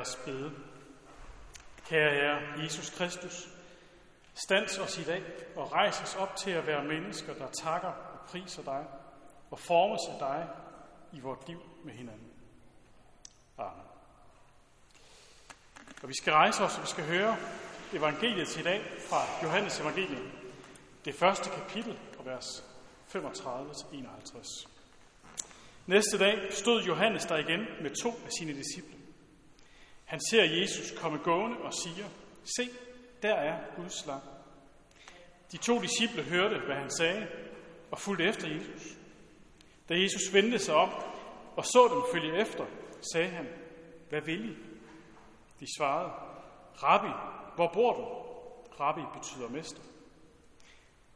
os 0.00 0.18
bede. 0.24 0.52
Kære 1.86 2.10
Herre 2.14 2.62
Jesus 2.62 2.90
Kristus, 2.90 3.48
stands 4.34 4.78
os 4.78 4.98
i 4.98 5.04
dag 5.04 5.22
og 5.56 5.72
rejs 5.72 6.00
os 6.00 6.14
op 6.14 6.36
til 6.36 6.50
at 6.50 6.66
være 6.66 6.84
mennesker, 6.84 7.34
der 7.34 7.50
takker 7.50 7.88
og 7.88 8.20
priser 8.26 8.62
dig 8.62 8.86
og 9.50 9.58
formes 9.58 10.00
af 10.12 10.18
dig 10.18 10.48
i 11.12 11.20
vort 11.20 11.48
liv 11.48 11.62
med 11.84 11.92
hinanden. 11.92 12.30
Amen. 13.58 13.86
Og 16.02 16.08
vi 16.08 16.14
skal 16.14 16.32
rejse 16.32 16.64
os, 16.64 16.76
og 16.76 16.82
vi 16.82 16.88
skal 16.88 17.04
høre 17.04 17.36
evangeliet 17.92 18.48
til 18.48 18.60
i 18.60 18.64
dag 18.64 18.82
fra 19.08 19.24
Johannes 19.42 19.80
evangeliet, 19.80 20.32
det 21.04 21.14
første 21.14 21.50
kapitel 21.50 21.98
og 22.18 22.26
vers 22.26 22.64
35-51. 23.14 24.66
Næste 25.86 26.18
dag 26.18 26.52
stod 26.52 26.82
Johannes 26.82 27.24
der 27.24 27.36
igen 27.36 27.66
med 27.82 28.02
to 28.02 28.10
af 28.24 28.30
sine 28.38 28.52
disciple. 28.52 28.99
Han 30.10 30.20
ser 30.30 30.44
Jesus 30.44 30.98
komme 30.98 31.18
gående 31.18 31.56
og 31.56 31.72
siger, 31.74 32.06
se, 32.44 32.68
der 33.22 33.34
er 33.34 33.58
Guds 33.76 34.06
lam. 34.06 34.20
De 35.52 35.56
to 35.56 35.80
disciple 35.80 36.22
hørte, 36.22 36.58
hvad 36.66 36.76
han 36.76 36.90
sagde, 36.90 37.26
og 37.90 37.98
fulgte 37.98 38.24
efter 38.24 38.48
Jesus. 38.48 38.96
Da 39.88 39.94
Jesus 39.94 40.34
vendte 40.34 40.58
sig 40.58 40.74
om 40.74 40.90
og 41.56 41.64
så 41.64 41.90
dem 41.94 42.02
følge 42.12 42.40
efter, 42.40 42.66
sagde 43.12 43.28
han, 43.28 43.48
hvad 44.08 44.20
vil 44.20 44.50
I? 44.50 44.56
De 45.60 45.66
svarede, 45.78 46.12
Rabbi, 46.82 47.12
hvor 47.56 47.70
bor 47.72 47.92
du? 47.92 48.04
Rabbi 48.80 49.18
betyder 49.18 49.48
mester. 49.48 49.82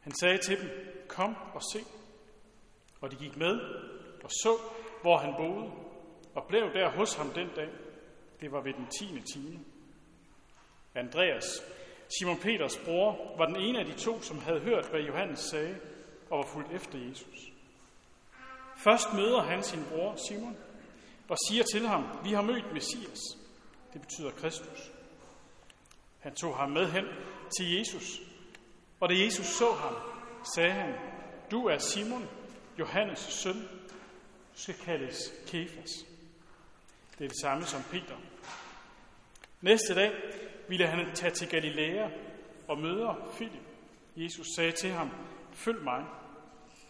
Han 0.01 0.13
sagde 0.19 0.37
til 0.37 0.61
dem, 0.61 0.69
kom 1.07 1.35
og 1.53 1.61
se. 1.73 1.79
Og 3.01 3.11
de 3.11 3.15
gik 3.15 3.37
med 3.37 3.59
og 4.23 4.29
så, 4.31 4.57
hvor 5.01 5.17
han 5.17 5.33
boede, 5.37 5.71
og 6.35 6.45
blev 6.47 6.73
der 6.73 6.91
hos 6.91 7.13
ham 7.13 7.29
den 7.29 7.49
dag. 7.55 7.69
Det 8.45 8.53
var 8.53 8.61
ved 8.61 8.73
den 8.73 8.87
tiende 8.99 9.21
time. 9.21 9.59
Andreas, 10.95 11.45
Simon 12.19 12.37
Peters 12.37 12.77
bror, 12.77 13.37
var 13.37 13.45
den 13.45 13.55
ene 13.55 13.79
af 13.79 13.85
de 13.85 13.93
to, 13.93 14.21
som 14.21 14.39
havde 14.39 14.59
hørt, 14.59 14.89
hvad 14.89 15.01
Johannes 15.01 15.39
sagde, 15.39 15.79
og 16.29 16.37
var 16.37 16.45
fulgt 16.45 16.71
efter 16.71 16.99
Jesus. 16.99 17.37
Først 18.77 19.13
møder 19.13 19.41
han 19.41 19.63
sin 19.63 19.85
bror 19.89 20.15
Simon 20.27 20.57
og 21.29 21.37
siger 21.49 21.63
til 21.73 21.87
ham, 21.87 22.03
vi 22.23 22.33
har 22.33 22.41
mødt 22.41 22.73
Messias. 22.73 23.19
Det 23.93 24.01
betyder 24.01 24.31
Kristus. 24.31 24.91
Han 26.19 26.35
tog 26.35 26.57
ham 26.57 26.71
med 26.71 26.85
hen 26.91 27.05
til 27.57 27.77
Jesus, 27.77 28.21
og 28.99 29.09
da 29.09 29.15
Jesus 29.25 29.45
så 29.45 29.71
ham, 29.71 29.95
sagde 30.55 30.71
han, 30.71 30.93
du 31.51 31.65
er 31.65 31.77
Simon, 31.77 32.29
Johannes 32.79 33.19
søn, 33.19 33.61
du 34.53 34.59
skal 34.59 34.75
kaldes 34.75 35.33
Kefas. 35.47 35.89
Det 37.17 37.23
er 37.23 37.29
det 37.29 37.41
samme 37.41 37.65
som 37.65 37.83
Peter. 37.91 38.15
Næste 39.65 39.95
dag 39.95 40.11
ville 40.67 40.87
han 40.87 41.15
tage 41.15 41.31
til 41.31 41.49
Galilea 41.49 42.09
og 42.67 42.77
møde 42.79 43.15
Filip. 43.33 43.61
Jesus 44.15 44.47
sagde 44.55 44.71
til 44.71 44.89
ham, 44.89 45.11
følg 45.53 45.83
mig. 45.83 46.05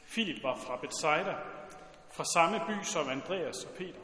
Filip 0.06 0.44
var 0.44 0.56
fra 0.56 0.76
Bethsaida, 0.76 1.36
fra 2.16 2.24
samme 2.34 2.60
by 2.68 2.84
som 2.84 3.10
Andreas 3.10 3.64
og 3.64 3.76
Peter. 3.78 4.00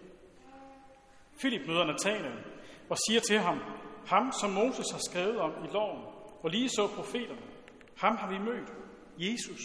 Filip 1.42 1.68
møder 1.68 1.86
Nathanael 1.86 2.44
og 2.90 2.98
siger 3.08 3.20
til 3.20 3.40
ham, 3.40 3.60
ham 4.08 4.32
som 4.42 4.50
Moses 4.50 4.92
har 4.92 5.02
skrevet 5.10 5.40
om 5.40 5.52
i 5.66 5.68
loven, 5.74 6.04
og 6.44 6.50
lige 6.50 6.70
så 6.70 6.88
profeterne, 6.96 7.42
ham 7.98 8.18
har 8.18 8.30
vi 8.30 8.38
mødt, 8.38 8.70
Jesus, 9.18 9.62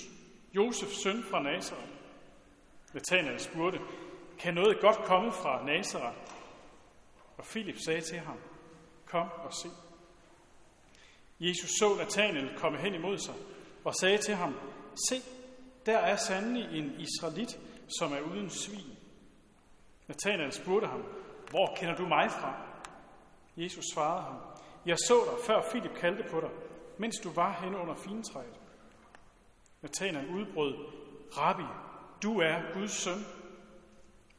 Josefs 0.54 1.02
søn 1.02 1.22
fra 1.30 1.42
Nazareth. 1.42 1.92
Nathanael 2.94 3.40
spurgte, 3.40 3.78
kan 4.38 4.54
noget 4.54 4.80
godt 4.80 4.96
komme 4.96 5.32
fra 5.32 5.64
Nazareth? 5.64 6.18
Og 7.36 7.44
Filip 7.46 7.76
sagde 7.86 8.00
til 8.00 8.18
ham, 8.18 8.38
kom 9.06 9.30
og 9.30 9.52
se. 9.54 9.68
Jesus 11.40 11.70
så 11.70 11.94
Nathanael 11.98 12.58
komme 12.58 12.78
hen 12.78 12.94
imod 12.94 13.18
sig 13.18 13.34
og 13.84 13.94
sagde 13.94 14.18
til 14.18 14.34
ham, 14.34 14.54
se, 15.08 15.16
der 15.86 15.98
er 15.98 16.16
sandelig 16.16 16.78
en 16.78 17.00
israelit, 17.00 17.58
som 17.98 18.12
er 18.12 18.20
uden 18.20 18.50
svin. 18.50 18.96
Nathanael 20.08 20.52
spurgte 20.52 20.88
ham, 20.88 21.02
hvor 21.50 21.74
kender 21.76 21.96
du 21.96 22.06
mig 22.06 22.30
fra? 22.30 22.54
Jesus 23.56 23.84
svarede 23.94 24.22
ham, 24.22 24.36
jeg 24.86 24.96
så 24.98 25.14
dig, 25.30 25.44
før 25.46 25.62
Filip 25.72 25.94
kaldte 25.96 26.24
på 26.30 26.40
dig, 26.40 26.50
mens 26.98 27.16
du 27.22 27.30
var 27.30 27.60
henne 27.62 27.78
under 27.78 27.94
fintræet. 27.94 28.60
Nathanael 29.82 30.28
udbrød, 30.28 30.74
Rabbi, 31.36 31.64
du 32.22 32.40
er 32.40 32.72
Guds 32.74 32.92
søn. 32.92 33.24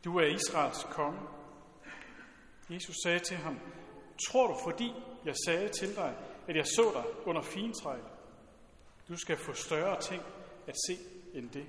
Du 0.05 0.17
er 0.17 0.25
Israels 0.25 0.83
konge. 0.83 1.19
Jesus 2.69 2.95
sagde 3.03 3.19
til 3.19 3.37
ham, 3.37 3.59
tror 4.29 4.47
du, 4.47 4.57
fordi 4.63 4.93
jeg 5.25 5.35
sagde 5.45 5.69
til 5.69 5.95
dig, 5.95 6.15
at 6.47 6.55
jeg 6.55 6.65
så 6.65 6.91
dig 6.93 7.27
under 7.27 7.41
fintræet? 7.41 8.03
Du 9.07 9.17
skal 9.17 9.37
få 9.37 9.53
større 9.53 10.01
ting 10.01 10.21
at 10.67 10.75
se 10.87 10.97
end 11.33 11.49
det. 11.49 11.65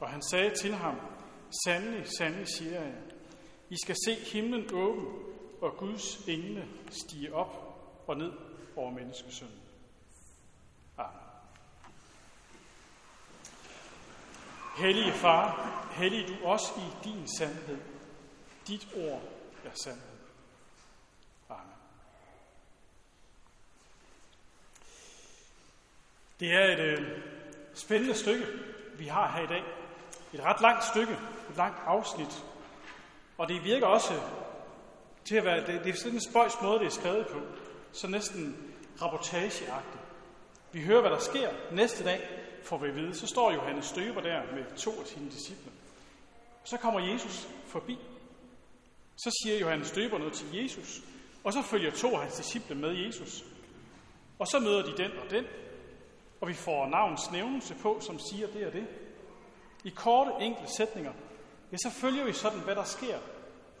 Og 0.00 0.08
han 0.08 0.22
sagde 0.22 0.54
til 0.54 0.74
ham, 0.74 1.00
sandelig, 1.64 2.06
sandelig 2.18 2.48
siger 2.48 2.82
jeg, 2.82 2.94
I 3.70 3.76
skal 3.84 3.96
se 4.06 4.14
himlen 4.14 4.74
åben, 4.74 5.06
og 5.60 5.76
Guds 5.76 6.16
engle 6.28 6.68
stige 6.90 7.34
op 7.34 7.78
og 8.06 8.16
ned 8.16 8.32
over 8.76 8.90
menneskesønnen. 8.90 9.60
Amen. 10.98 11.20
Hellige 14.78 15.12
Far, 15.12 15.92
hellig 15.92 16.28
du 16.28 16.46
også 16.46 16.72
i 16.76 17.08
din 17.08 17.28
sandhed. 17.38 17.78
Dit 18.66 18.88
ord 18.96 19.22
er 19.64 19.70
sandhed. 19.84 20.15
Amen. 21.48 21.72
Det 26.40 26.52
er 26.52 26.64
et 26.64 26.80
øh, 26.80 27.22
spændende 27.74 28.14
stykke, 28.14 28.46
vi 28.98 29.06
har 29.06 29.32
her 29.32 29.44
i 29.44 29.46
dag. 29.46 29.62
Et 30.32 30.40
ret 30.40 30.60
langt 30.60 30.84
stykke, 30.84 31.12
et 31.50 31.56
langt 31.56 31.78
afsnit. 31.86 32.44
Og 33.38 33.48
det 33.48 33.64
virker 33.64 33.86
også 33.86 34.20
til 35.24 35.36
at 35.36 35.44
være, 35.44 35.66
det, 35.66 35.84
det 35.84 35.94
er 35.94 35.96
sådan 35.96 36.14
en 36.14 36.30
spøjs 36.30 36.52
måde, 36.62 36.78
det 36.78 36.86
er 36.86 36.90
skrevet 36.90 37.26
på. 37.26 37.40
Så 37.92 38.08
næsten 38.08 38.72
rapportageagtigt. 39.02 40.02
Vi 40.72 40.82
hører, 40.82 41.00
hvad 41.00 41.10
der 41.10 41.18
sker. 41.18 41.50
Næste 41.72 42.04
dag 42.04 42.28
får 42.64 42.78
vi 42.78 42.88
at 42.88 42.94
vide, 42.94 43.14
så 43.14 43.26
står 43.26 43.52
Johannes 43.52 43.84
Støber 43.84 44.20
der 44.20 44.42
med 44.54 44.76
to 44.76 45.00
af 45.00 45.06
sine 45.06 45.30
disciple. 45.30 45.72
Så 46.64 46.76
kommer 46.76 47.00
Jesus 47.00 47.48
forbi. 47.66 47.98
Så 49.16 49.42
siger 49.42 49.58
Johannes 49.58 49.88
Støber 49.88 50.18
noget 50.18 50.32
til 50.32 50.54
Jesus, 50.54 51.00
og 51.46 51.52
så 51.52 51.62
følger 51.62 51.90
to 51.90 52.14
af 52.14 52.22
hans 52.22 52.34
disciple 52.34 52.74
med 52.74 52.90
Jesus. 52.90 53.44
Og 54.38 54.46
så 54.46 54.58
møder 54.58 54.82
de 54.82 54.96
den 54.96 55.18
og 55.18 55.30
den, 55.30 55.44
og 56.40 56.48
vi 56.48 56.54
får 56.54 56.86
navns 56.86 57.30
nævnelse 57.30 57.74
på, 57.74 58.00
som 58.00 58.18
siger 58.18 58.46
det 58.46 58.66
og 58.66 58.72
det. 58.72 58.86
I 59.84 59.90
korte, 59.90 60.44
enkle 60.44 60.66
sætninger, 60.76 61.12
ja, 61.72 61.76
så 61.76 61.90
følger 61.90 62.24
vi 62.24 62.32
sådan, 62.32 62.60
hvad 62.60 62.74
der 62.74 62.84
sker, 62.84 63.18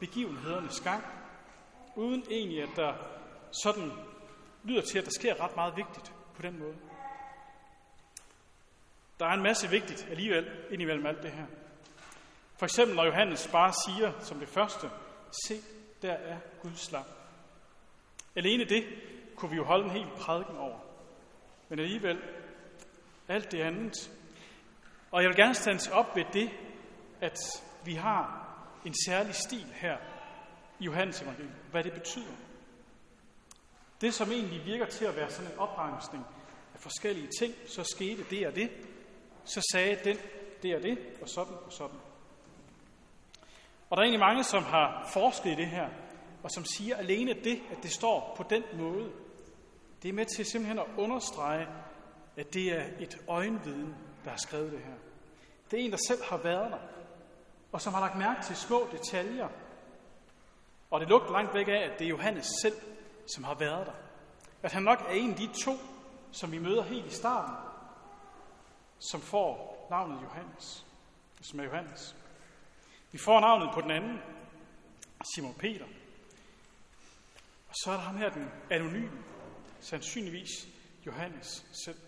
begivenhedernes 0.00 0.80
gang, 0.80 1.04
uden 1.96 2.24
egentlig, 2.30 2.62
at 2.62 2.68
der 2.76 2.94
sådan 3.64 3.92
lyder 4.64 4.82
til, 4.82 4.98
at 4.98 5.04
der 5.04 5.10
sker 5.10 5.40
ret 5.40 5.56
meget 5.56 5.76
vigtigt 5.76 6.12
på 6.34 6.42
den 6.42 6.58
måde. 6.58 6.76
Der 9.18 9.26
er 9.26 9.32
en 9.32 9.42
masse 9.42 9.70
vigtigt 9.70 10.06
alligevel 10.10 10.50
indimellem 10.70 11.06
alt 11.06 11.22
det 11.22 11.30
her. 11.30 11.46
For 12.58 12.66
eksempel 12.66 12.96
når 12.96 13.04
Johannes 13.04 13.48
bare 13.52 13.72
siger 13.86 14.12
som 14.20 14.38
det 14.38 14.48
første, 14.48 14.90
se, 15.46 15.60
der 16.02 16.12
er 16.12 16.38
Guds 16.62 16.92
lam. 16.92 17.04
Alene 18.36 18.64
det 18.64 18.84
kunne 19.36 19.50
vi 19.50 19.56
jo 19.56 19.64
holde 19.64 19.84
en 19.84 19.90
hel 19.90 20.06
prædiken 20.20 20.56
over. 20.56 20.78
Men 21.68 21.78
alligevel, 21.78 22.18
alt 23.28 23.52
det 23.52 23.60
andet. 23.60 24.10
Og 25.10 25.22
jeg 25.22 25.28
vil 25.28 25.36
gerne 25.36 25.54
stands 25.54 25.88
op 25.88 26.16
ved 26.16 26.24
det, 26.32 26.50
at 27.20 27.38
vi 27.84 27.94
har 27.94 28.48
en 28.84 28.94
særlig 29.06 29.34
stil 29.34 29.66
her 29.74 29.96
i 30.78 30.84
Johannes 30.84 31.22
evangeliet, 31.22 31.54
hvad 31.70 31.84
det 31.84 31.92
betyder. 31.92 32.32
Det, 34.00 34.14
som 34.14 34.32
egentlig 34.32 34.64
virker 34.64 34.86
til 34.86 35.04
at 35.04 35.16
være 35.16 35.30
sådan 35.30 35.52
en 35.52 35.58
opremsning 35.58 36.24
af 36.74 36.80
forskellige 36.80 37.28
ting, 37.40 37.54
så 37.66 37.84
skete 37.84 38.24
det 38.30 38.46
og 38.46 38.54
det, 38.54 38.70
så 39.44 39.68
sagde 39.72 39.98
den 40.04 40.16
det 40.62 40.76
og 40.76 40.82
det, 40.82 40.98
og 41.22 41.28
sådan 41.28 41.54
og 41.66 41.72
sådan. 41.72 41.98
Og 43.90 43.96
der 43.96 44.02
er 44.02 44.04
egentlig 44.04 44.20
mange, 44.20 44.44
som 44.44 44.62
har 44.62 45.10
forsket 45.12 45.52
i 45.52 45.54
det 45.54 45.66
her, 45.66 45.88
og 46.46 46.52
som 46.52 46.64
siger 46.64 46.96
alene 46.96 47.34
det, 47.34 47.62
at 47.70 47.82
det 47.82 47.92
står 47.92 48.34
på 48.36 48.44
den 48.50 48.62
måde, 48.74 49.12
det 50.02 50.08
er 50.08 50.12
med 50.12 50.26
til 50.36 50.44
simpelthen 50.44 50.78
at 50.78 50.86
understrege, 50.96 51.68
at 52.36 52.54
det 52.54 52.72
er 52.72 52.84
et 52.98 53.18
øjenviden, 53.28 53.94
der 54.24 54.30
har 54.30 54.36
skrevet 54.36 54.72
det 54.72 54.80
her. 54.80 54.94
Det 55.70 55.80
er 55.80 55.84
en, 55.84 55.90
der 55.90 55.98
selv 56.08 56.24
har 56.24 56.36
været 56.36 56.72
der, 56.72 56.78
og 57.72 57.80
som 57.80 57.94
har 57.94 58.00
lagt 58.00 58.18
mærke 58.18 58.42
til 58.42 58.56
små 58.56 58.88
detaljer. 58.92 59.48
Og 60.90 61.00
det 61.00 61.08
lugter 61.08 61.32
langt 61.32 61.54
væk 61.54 61.68
af, 61.68 61.90
at 61.92 61.98
det 61.98 62.04
er 62.04 62.08
Johannes 62.08 62.46
selv, 62.62 62.76
som 63.34 63.44
har 63.44 63.54
været 63.54 63.86
der. 63.86 63.94
At 64.62 64.72
han 64.72 64.82
nok 64.82 65.00
er 65.08 65.12
en 65.12 65.30
af 65.30 65.36
de 65.36 65.48
to, 65.64 65.72
som 66.32 66.52
vi 66.52 66.58
møder 66.58 66.82
helt 66.82 67.06
i 67.06 67.14
starten, 67.14 67.54
som 68.98 69.20
får 69.20 69.86
navnet 69.90 70.22
Johannes, 70.22 70.86
som 71.40 71.60
er 71.60 71.64
Johannes. 71.64 72.16
Vi 73.12 73.18
får 73.18 73.40
navnet 73.40 73.70
på 73.74 73.80
den 73.80 73.90
anden, 73.90 74.18
Simon 75.34 75.54
Peter 75.54 75.84
så 77.82 77.90
er 77.90 77.94
der 77.94 78.02
ham 78.02 78.16
her, 78.16 78.30
den 78.30 78.50
anonyme, 78.70 79.24
sandsynligvis 79.80 80.68
Johannes 81.06 81.66
selv. 81.84 81.98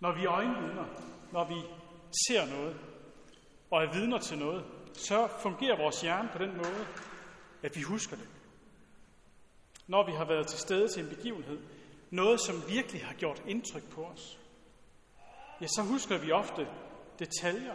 Når 0.00 0.14
vi 0.14 0.24
er 0.24 0.30
øjenvidner, 0.30 0.86
når 1.32 1.48
vi 1.48 1.54
ser 2.26 2.46
noget 2.46 2.76
og 3.70 3.84
er 3.84 3.92
vidner 3.92 4.18
til 4.18 4.38
noget, 4.38 4.64
så 4.94 5.28
fungerer 5.42 5.76
vores 5.76 6.00
hjerne 6.00 6.28
på 6.32 6.38
den 6.38 6.56
måde, 6.56 6.86
at 7.62 7.76
vi 7.76 7.82
husker 7.82 8.16
det. 8.16 8.28
Når 9.86 10.06
vi 10.06 10.12
har 10.12 10.24
været 10.24 10.46
til 10.46 10.58
stede 10.58 10.88
til 10.88 11.02
en 11.02 11.08
begivenhed, 11.16 11.58
noget 12.10 12.40
som 12.40 12.54
virkelig 12.68 13.04
har 13.04 13.14
gjort 13.14 13.42
indtryk 13.46 13.90
på 13.90 14.04
os, 14.04 14.38
ja, 15.60 15.66
så 15.66 15.82
husker 15.82 16.18
vi 16.18 16.32
ofte 16.32 16.68
detaljer, 17.18 17.74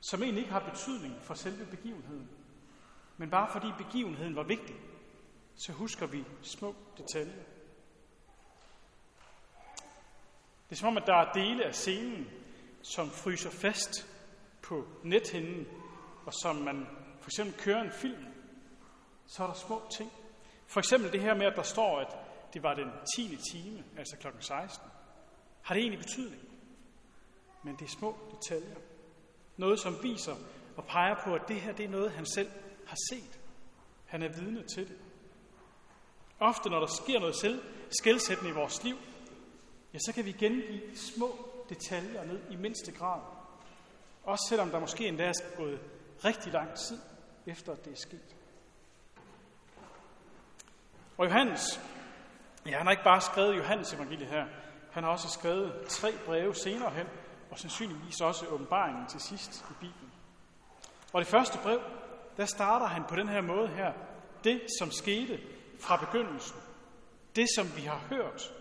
som 0.00 0.22
egentlig 0.22 0.40
ikke 0.40 0.52
har 0.52 0.70
betydning 0.70 1.14
for 1.22 1.34
selve 1.34 1.66
begivenheden. 1.66 2.28
Men 3.20 3.30
bare 3.30 3.52
fordi 3.52 3.66
begivenheden 3.78 4.36
var 4.36 4.42
vigtig, 4.42 4.76
så 5.54 5.72
husker 5.72 6.06
vi 6.06 6.24
små 6.42 6.74
detaljer. 6.98 7.42
Det 10.68 10.76
er 10.76 10.76
som 10.76 10.88
om, 10.88 10.96
at 10.96 11.06
der 11.06 11.14
er 11.14 11.32
dele 11.32 11.64
af 11.64 11.74
scenen, 11.74 12.30
som 12.82 13.10
fryser 13.10 13.50
fast 13.50 14.08
på 14.62 14.86
nethinden, 15.04 15.66
og 16.26 16.32
som 16.42 16.56
man 16.56 16.86
for 17.20 17.28
eksempel 17.28 17.60
kører 17.60 17.82
en 17.82 17.92
film, 17.92 18.24
så 19.26 19.42
er 19.42 19.46
der 19.46 19.54
små 19.54 19.82
ting. 19.96 20.12
For 20.66 20.80
eksempel 20.80 21.12
det 21.12 21.20
her 21.20 21.34
med, 21.34 21.46
at 21.46 21.56
der 21.56 21.62
står, 21.62 22.00
at 22.00 22.16
det 22.54 22.62
var 22.62 22.74
den 22.74 22.90
10. 23.16 23.38
time, 23.52 23.84
altså 23.96 24.16
kl. 24.20 24.26
16. 24.40 24.88
Har 25.62 25.74
det 25.74 25.80
egentlig 25.80 26.00
betydning? 26.00 26.42
Men 27.62 27.76
det 27.76 27.84
er 27.84 27.96
små 27.98 28.16
detaljer. 28.30 28.76
Noget, 29.56 29.80
som 29.80 30.02
viser 30.02 30.36
og 30.76 30.84
peger 30.84 31.14
på, 31.24 31.34
at 31.34 31.48
det 31.48 31.56
her 31.56 31.72
det 31.72 31.84
er 31.84 31.88
noget, 31.88 32.12
han 32.12 32.26
selv 32.26 32.50
har 32.90 32.96
set. 33.10 33.40
Han 34.06 34.22
er 34.22 34.28
vidne 34.28 34.62
til 34.74 34.88
det. 34.88 34.96
Ofte, 36.40 36.70
når 36.70 36.80
der 36.80 36.86
sker 36.86 37.20
noget 37.20 37.36
selv 37.36 37.62
skældsættende 38.00 38.50
i 38.50 38.54
vores 38.54 38.84
liv, 38.84 38.96
ja, 39.94 39.98
så 39.98 40.12
kan 40.14 40.24
vi 40.24 40.32
gengive 40.32 40.96
små 40.96 41.50
detaljer 41.68 42.24
ned 42.24 42.40
i 42.50 42.56
mindste 42.56 42.92
grad. 42.92 43.20
Også 44.24 44.44
selvom 44.48 44.70
der 44.70 44.80
måske 44.80 45.08
endda 45.08 45.24
er 45.24 45.56
gået 45.56 45.80
rigtig 46.24 46.52
lang 46.52 46.74
tid 46.74 46.98
efter, 47.46 47.72
at 47.72 47.84
det 47.84 47.92
er 47.92 47.96
sket. 47.96 48.36
Og 51.18 51.26
Johannes, 51.26 51.80
ja, 52.66 52.76
han 52.76 52.86
har 52.86 52.90
ikke 52.90 53.04
bare 53.04 53.20
skrevet 53.20 53.56
Johannes 53.56 53.92
evangeliet 53.92 54.28
her, 54.28 54.46
han 54.90 55.04
har 55.04 55.10
også 55.10 55.28
skrevet 55.28 55.86
tre 55.88 56.12
breve 56.26 56.54
senere 56.54 56.90
hen, 56.90 57.06
og 57.50 57.58
sandsynligvis 57.58 58.20
også 58.20 58.46
åbenbaringen 58.46 59.06
til 59.06 59.20
sidst 59.20 59.64
i 59.70 59.72
Bibelen. 59.80 60.12
Og 61.12 61.20
det 61.20 61.28
første 61.28 61.58
brev, 61.58 61.80
der 62.40 62.46
starter 62.46 62.86
han 62.86 63.04
på 63.08 63.16
den 63.16 63.28
her 63.28 63.40
måde 63.40 63.68
her. 63.68 63.92
Det, 64.44 64.60
som 64.78 64.90
skete 64.90 65.40
fra 65.80 65.96
begyndelsen. 65.96 66.56
Det, 67.36 67.46
som 67.56 67.76
vi 67.76 67.82
har 67.82 68.00
hørt. 68.08 68.52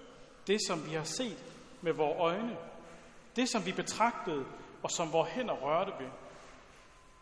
Det, 0.48 0.60
som 0.68 0.86
vi 0.86 0.94
har 0.94 1.04
set 1.04 1.44
med 1.82 1.94
vores 1.94 2.20
øjne. 2.20 2.58
Det, 3.36 3.50
som 3.50 3.66
vi 3.66 3.72
betragtede, 3.72 4.46
og 4.84 4.92
som 4.92 5.14
vores 5.14 5.30
hænder 5.30 5.54
rørte 5.54 5.92
ved. 6.00 6.10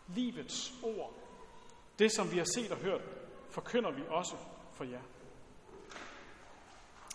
Livets 0.08 0.74
ord. 0.84 1.14
Det, 2.00 2.12
som 2.12 2.32
vi 2.32 2.38
har 2.38 2.48
set 2.56 2.72
og 2.72 2.78
hørt, 2.78 3.02
forkynder 3.52 3.92
vi 3.92 4.02
også 4.10 4.36
for 4.74 4.84
jer. 4.84 5.02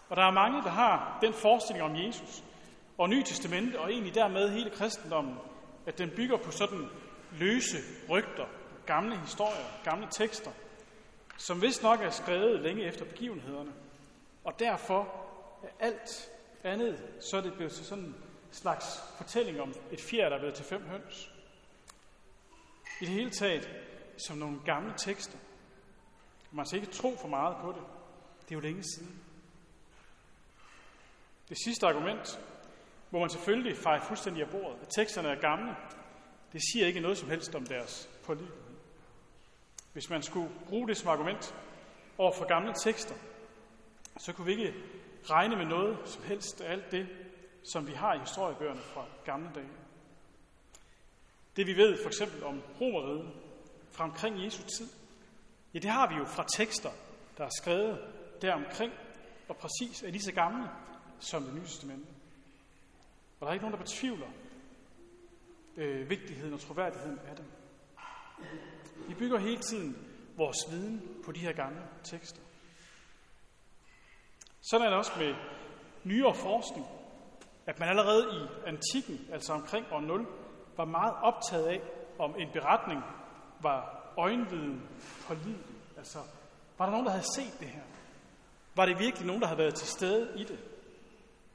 Og 0.08 0.16
der 0.16 0.22
er 0.22 0.30
mange, 0.30 0.62
der 0.62 0.70
har 0.70 1.18
den 1.20 1.32
forestilling 1.32 1.84
om 1.84 1.96
Jesus 1.96 2.44
og 2.98 3.08
Nye 3.08 3.22
Testamente, 3.22 3.80
og 3.80 3.92
egentlig 3.92 4.14
dermed 4.14 4.50
hele 4.50 4.70
kristendommen, 4.70 5.38
at 5.86 5.98
den 5.98 6.10
bygger 6.16 6.36
på 6.36 6.50
sådan 6.50 6.88
løse 7.32 7.76
rygter, 8.08 8.46
gamle 8.86 9.18
historier, 9.18 9.82
gamle 9.84 10.08
tekster, 10.10 10.50
som 11.36 11.62
vist 11.62 11.82
nok 11.82 12.00
er 12.00 12.10
skrevet 12.10 12.60
længe 12.60 12.84
efter 12.84 13.04
begivenhederne. 13.04 13.72
Og 14.44 14.58
derfor 14.58 15.00
er 15.62 15.86
alt 15.86 16.30
andet, 16.64 17.02
så 17.20 17.36
er 17.36 17.40
det 17.40 17.54
blevet 17.54 17.72
til 17.72 17.84
sådan 17.84 18.04
en 18.04 18.16
slags 18.50 18.84
fortælling 19.16 19.60
om 19.60 19.74
et 19.90 20.00
fjer, 20.00 20.28
der 20.28 20.36
er 20.36 20.40
blevet 20.40 20.54
til 20.54 20.64
fem 20.64 20.82
høns. 20.82 21.32
I 23.00 23.04
det 23.04 23.14
hele 23.14 23.30
taget 23.30 23.68
som 24.26 24.36
nogle 24.36 24.60
gamle 24.64 24.94
tekster. 24.96 25.38
Man 26.50 26.66
skal 26.66 26.76
altså 26.76 26.90
ikke 26.90 27.02
tro 27.02 27.16
for 27.20 27.28
meget 27.28 27.56
på 27.60 27.72
det. 27.72 27.82
Det 28.42 28.50
er 28.50 28.54
jo 28.54 28.60
længe 28.60 28.82
siden. 28.82 29.22
Det 31.48 31.56
sidste 31.64 31.86
argument, 31.86 32.40
hvor 33.10 33.20
man 33.20 33.30
selvfølgelig 33.30 33.76
fejrer 33.76 34.00
fuldstændig 34.00 34.42
af 34.42 34.50
bordet, 34.50 34.78
at 34.82 34.88
teksterne 34.96 35.28
er 35.28 35.40
gamle, 35.40 35.76
det 36.52 36.60
siger 36.72 36.86
ikke 36.86 37.00
noget 37.00 37.18
som 37.18 37.30
helst 37.30 37.54
om 37.54 37.66
deres 37.66 38.08
pålidelighed. 38.24 38.61
Hvis 39.92 40.10
man 40.10 40.22
skulle 40.22 40.50
bruge 40.68 40.88
det 40.88 40.96
som 40.96 41.08
argument 41.08 41.54
over 42.18 42.32
for 42.32 42.44
gamle 42.44 42.74
tekster, 42.82 43.14
så 44.18 44.32
kunne 44.32 44.46
vi 44.46 44.52
ikke 44.52 44.74
regne 45.30 45.56
med 45.56 45.66
noget 45.66 45.98
som 46.04 46.22
helst 46.22 46.60
af 46.60 46.72
alt 46.72 46.90
det, 46.90 47.08
som 47.72 47.86
vi 47.86 47.92
har 47.92 48.14
i 48.14 48.18
historiebøgerne 48.18 48.80
fra 48.80 49.04
gamle 49.24 49.50
dage. 49.54 49.68
Det 51.56 51.66
vi 51.66 51.76
ved 51.76 52.02
for 52.02 52.08
eksempel 52.08 52.44
om 52.44 52.62
romeriet 52.80 53.32
fra 53.90 54.04
omkring 54.04 54.44
Jesu 54.44 54.62
tid, 54.62 54.88
ja 55.74 55.78
det 55.78 55.90
har 55.90 56.08
vi 56.08 56.14
jo 56.14 56.24
fra 56.24 56.46
tekster, 56.56 56.90
der 57.38 57.44
er 57.44 57.50
skrevet 57.60 57.98
deromkring, 58.42 58.92
og 59.48 59.56
præcis 59.56 60.02
er 60.02 60.10
lige 60.10 60.22
så 60.22 60.32
gamle 60.32 60.68
som 61.20 61.42
det 61.42 61.54
nye 61.54 61.64
testamente. 61.64 62.06
Og 63.40 63.46
der 63.46 63.46
er 63.46 63.52
ikke 63.52 63.64
nogen, 63.64 63.78
der 63.78 63.84
betvivler 63.84 64.26
øh, 65.76 66.10
vigtigheden 66.10 66.54
og 66.54 66.60
troværdigheden 66.60 67.18
af 67.18 67.36
dem. 67.36 67.46
Vi 69.08 69.14
bygger 69.14 69.38
hele 69.38 69.62
tiden 69.62 69.96
vores 70.36 70.56
viden 70.70 71.02
på 71.24 71.32
de 71.32 71.40
her 71.40 71.52
gamle 71.52 71.82
tekster. 72.04 72.40
Sådan 74.60 74.86
er 74.86 74.90
det 74.90 74.98
også 74.98 75.12
med 75.18 75.34
nyere 76.04 76.34
forskning, 76.34 76.86
at 77.66 77.80
man 77.80 77.88
allerede 77.88 78.26
i 78.32 78.68
antikken, 78.68 79.20
altså 79.32 79.52
omkring 79.52 79.86
år 79.92 80.00
0, 80.00 80.26
var 80.76 80.84
meget 80.84 81.14
optaget 81.22 81.66
af, 81.66 81.80
om 82.18 82.34
en 82.38 82.48
beretning 82.52 83.02
var 83.60 84.12
øjenviden 84.18 84.82
pålidelig. 85.26 85.76
Altså, 85.96 86.18
var 86.78 86.84
der 86.84 86.90
nogen, 86.90 87.06
der 87.06 87.12
havde 87.12 87.34
set 87.34 87.60
det 87.60 87.68
her? 87.68 87.82
Var 88.74 88.86
det 88.86 88.98
virkelig 88.98 89.26
nogen, 89.26 89.42
der 89.42 89.48
havde 89.48 89.58
været 89.58 89.74
til 89.74 89.88
stede 89.88 90.40
i 90.40 90.44
det? 90.44 90.58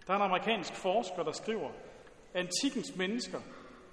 Der 0.07 0.13
er 0.13 0.17
en 0.17 0.23
amerikansk 0.23 0.73
forsker, 0.73 1.23
der 1.23 1.31
skriver, 1.31 1.69
antikkens 2.33 2.95
mennesker 2.95 3.39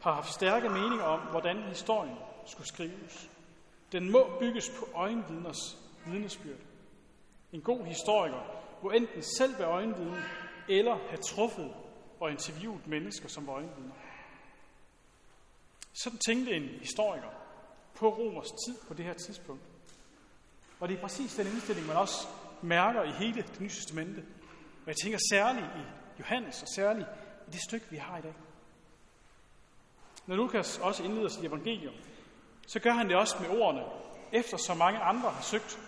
har 0.02 0.12
haft 0.12 0.32
stærke 0.32 0.68
meninger 0.68 1.04
om, 1.04 1.20
hvordan 1.20 1.62
historien 1.62 2.16
skulle 2.46 2.68
skrives. 2.68 3.30
Den 3.94 4.12
må 4.12 4.36
bygges 4.40 4.70
på 4.78 4.88
øjenvidners 4.94 5.76
vidnesbyrd. 6.06 6.58
En 7.52 7.60
god 7.60 7.84
historiker 7.84 8.40
må 8.82 8.90
enten 8.90 9.22
selv 9.22 9.58
være 9.58 9.68
øjenvidne, 9.68 10.22
eller 10.68 10.96
have 11.08 11.18
truffet 11.18 11.74
og 12.20 12.30
interviewet 12.30 12.86
mennesker 12.86 13.28
som 13.28 13.48
øjenvidner. 13.48 13.94
Sådan 15.92 16.18
tænkte 16.18 16.52
en 16.52 16.62
historiker 16.62 17.30
på 17.94 18.08
Romers 18.08 18.50
tid 18.66 18.78
på 18.88 18.94
det 18.94 19.04
her 19.04 19.14
tidspunkt. 19.14 19.62
Og 20.80 20.88
det 20.88 20.96
er 20.96 21.00
præcis 21.00 21.34
den 21.34 21.46
indstilling, 21.46 21.86
man 21.86 21.96
også 21.96 22.26
mærker 22.62 23.02
i 23.02 23.10
hele 23.10 23.42
det 23.42 23.60
nye 23.60 23.68
testamente. 23.68 24.24
Og 24.82 24.86
jeg 24.86 24.96
tænker 25.02 25.18
særligt 25.30 25.66
i 25.66 25.84
Johannes, 26.18 26.62
og 26.62 26.68
særligt 26.68 27.08
i 27.48 27.50
det 27.50 27.60
stykke, 27.68 27.86
vi 27.90 27.96
har 27.96 28.18
i 28.18 28.22
dag. 28.22 28.34
Når 30.26 30.36
Lukas 30.36 30.78
også 30.78 31.02
indleder 31.02 31.28
sit 31.28 31.44
evangelium, 31.44 31.94
så 32.66 32.80
gør 32.80 32.92
han 32.92 33.09
det 33.09 33.16
også 33.16 33.37
med 33.40 33.61
ordene, 33.61 33.85
efter 34.33 34.56
så 34.56 34.75
mange 34.75 34.99
andre 34.99 35.30
har 35.30 35.42
søgt 35.42 35.78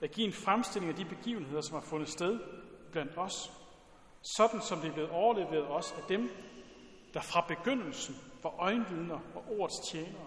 at 0.00 0.10
give 0.10 0.26
en 0.26 0.32
fremstilling 0.32 0.92
af 0.92 0.96
de 0.96 1.04
begivenheder, 1.04 1.60
som 1.60 1.74
har 1.74 1.80
fundet 1.80 2.08
sted 2.08 2.40
blandt 2.92 3.18
os, 3.18 3.52
sådan 4.36 4.60
som 4.60 4.80
det 4.80 4.88
er 4.88 4.92
blevet 4.92 5.10
overleveret 5.10 5.66
os 5.68 5.94
af 5.96 6.02
dem, 6.08 6.30
der 7.14 7.20
fra 7.20 7.44
begyndelsen 7.48 8.16
var 8.42 8.54
øjenvidner 8.58 9.20
og 9.34 9.44
ordets 9.58 9.90
tjenere. 9.90 10.26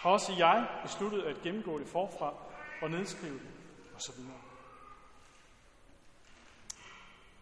Har 0.00 0.10
også 0.10 0.32
jeg 0.38 0.66
besluttet 0.82 1.22
at 1.22 1.42
gennemgå 1.42 1.78
det 1.78 1.88
forfra 1.88 2.34
og 2.82 2.90
nedskrive 2.90 3.32
det, 3.32 3.50
osv. 3.96 4.20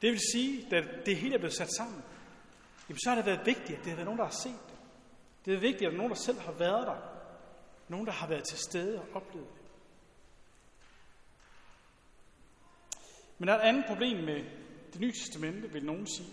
Det 0.03 0.11
vil 0.11 0.21
sige, 0.33 0.77
at 0.77 1.07
det 1.07 1.17
hele 1.17 1.35
er 1.35 1.39
blevet 1.39 1.57
sat 1.57 1.75
sammen, 1.77 2.03
jamen 2.89 2.99
så 2.99 3.09
har 3.09 3.17
det 3.17 3.27
været 3.27 3.47
vigtigt, 3.47 3.79
at 3.79 3.85
det 3.85 3.87
har 3.87 3.97
været 3.97 4.05
nogen, 4.05 4.19
der 4.19 4.25
har 4.25 4.33
set 4.43 4.61
det. 4.69 4.79
Det 5.45 5.55
er 5.55 5.59
vigtigt, 5.59 5.83
at 5.83 5.93
der 5.93 5.93
er 5.93 5.97
nogen, 5.97 6.11
der 6.11 6.17
selv 6.17 6.41
har 6.41 6.53
været 6.53 6.87
der. 6.87 7.12
Nogen, 7.89 8.07
der 8.07 8.13
har 8.13 8.27
været 8.27 8.45
til 8.45 8.59
stede 8.59 9.01
og 9.01 9.07
oplevet 9.15 9.49
det. 9.55 9.63
Men 13.39 13.49
der 13.49 13.55
er 13.55 13.59
et 13.59 13.69
andet 13.69 13.85
problem 13.87 14.25
med 14.25 14.45
det 14.93 15.01
nye 15.01 15.13
testamente, 15.13 15.73
vil 15.73 15.85
nogen 15.85 16.07
sige. 16.07 16.33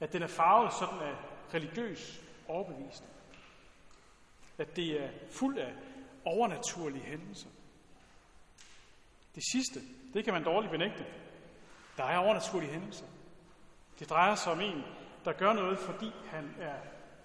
At 0.00 0.12
den 0.12 0.22
er 0.22 0.26
farvet 0.26 0.72
sådan 0.72 0.98
af 0.98 1.14
religiøs 1.54 2.20
overbevisning. 2.48 3.12
At 4.58 4.76
det 4.76 5.02
er 5.02 5.10
fuld 5.30 5.58
af 5.58 5.74
overnaturlige 6.24 7.04
hændelser. 7.04 7.48
Det 9.34 9.42
sidste, 9.52 9.80
det 10.14 10.24
kan 10.24 10.34
man 10.34 10.44
dårligt 10.44 10.70
benægte. 10.70 11.06
Der 11.96 12.04
er 12.04 12.18
overnaturlige 12.18 12.72
hændelser. 12.72 13.06
Det 13.98 14.10
drejer 14.10 14.34
sig 14.34 14.52
om 14.52 14.60
en, 14.60 14.82
der 15.24 15.32
gør 15.32 15.52
noget, 15.52 15.78
fordi 15.78 16.10
han 16.26 16.54
er 16.60 16.76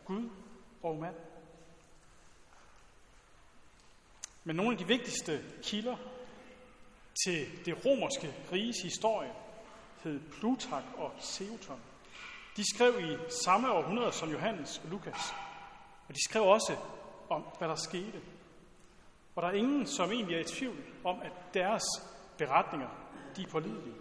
Gud 0.05 0.29
og 0.83 0.99
mand. 0.99 1.15
Men 4.43 4.55
nogle 4.55 4.71
af 4.71 4.77
de 4.77 4.87
vigtigste 4.87 5.43
kilder 5.63 5.95
til 7.25 7.65
det 7.65 7.85
romerske 7.85 8.33
riges 8.51 8.81
historie 8.83 9.33
hed 10.03 10.19
Plutark 10.19 10.83
og 10.97 11.13
Seuton. 11.19 11.81
De 12.57 12.75
skrev 12.75 12.99
i 12.99 13.17
samme 13.45 13.71
århundrede 13.71 14.11
som 14.11 14.31
Johannes 14.31 14.81
og 14.83 14.89
Lukas. 14.89 15.33
Og 16.07 16.15
de 16.15 16.23
skrev 16.29 16.43
også 16.43 16.77
om, 17.29 17.45
hvad 17.57 17.67
der 17.67 17.75
skete. 17.75 18.21
Og 19.35 19.41
der 19.41 19.49
er 19.49 19.53
ingen, 19.53 19.87
som 19.87 20.11
egentlig 20.11 20.35
er 20.35 20.39
i 20.39 20.43
tvivl 20.43 20.83
om, 21.03 21.21
at 21.21 21.31
deres 21.53 21.83
beretninger, 22.37 22.89
de 23.35 23.41
er 23.41 23.47
pålidelige. 23.47 23.95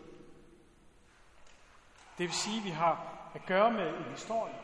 Det 2.19 2.27
vil 2.27 2.33
sige, 2.33 2.59
at 2.59 2.65
vi 2.65 2.71
har 2.71 3.29
at 3.35 3.47
gøre 3.47 3.73
med 3.73 3.89
en 3.89 4.11
historie, 4.11 4.55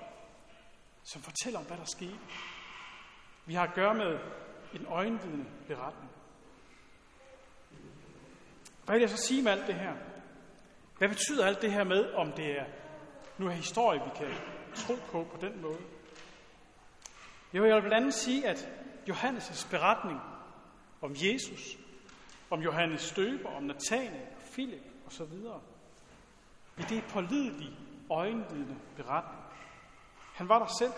som 1.03 1.23
fortæller 1.23 1.59
om, 1.59 1.67
hvad 1.67 1.77
der 1.77 1.85
skete. 1.85 2.19
Vi 3.47 3.55
har 3.55 3.63
at 3.63 3.75
gøre 3.75 3.95
med 3.95 4.19
en 4.75 4.87
øjenvidende 4.87 5.47
beretning. 5.67 6.11
Hvad 8.85 8.95
vil 8.95 9.01
jeg 9.01 9.11
så 9.11 9.17
sige 9.17 9.43
med 9.43 9.53
alt 9.53 9.67
det 9.67 9.75
her? 9.75 9.95
Hvad 10.99 11.09
betyder 11.09 11.47
alt 11.47 11.63
det 11.63 11.73
her 11.73 11.85
med, 11.85 12.13
om 12.13 12.33
det 12.33 12.59
er 12.59 12.65
nu 13.39 13.47
er 13.47 13.51
historie, 13.51 14.01
vi 14.05 14.11
kan 14.17 14.35
tro 14.75 14.95
på 15.13 15.27
på 15.33 15.47
den 15.47 15.63
måde? 15.63 15.79
Jo, 17.53 17.65
jeg 17.65 17.75
vil 17.75 17.81
blandt 17.81 17.97
andet 17.97 18.15
sige, 18.15 18.49
at 18.49 18.69
Johannes' 19.11 19.71
beretning 19.71 20.21
om 21.03 21.13
Jesus, 21.15 21.79
om 22.51 22.61
Johannes 22.61 23.01
Støber, 23.01 23.49
om 23.49 23.63
Nathanael 23.63 24.27
og 24.37 24.43
Philip 24.53 24.83
osv., 25.07 25.33
det 26.77 26.99
er 26.99 27.09
pålidelig, 27.09 27.71
øjenvidende 28.11 28.77
beretning. 28.97 29.43
Han 30.35 30.49
var 30.49 30.59
der 30.59 30.67
selv. 30.79 30.93